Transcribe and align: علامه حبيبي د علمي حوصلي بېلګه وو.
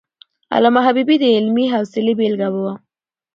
علامه 0.55 0.81
حبيبي 0.87 1.15
د 1.19 1.23
علمي 1.35 1.65
حوصلي 1.73 2.13
بېلګه 2.19 2.47
وو. 2.51 2.71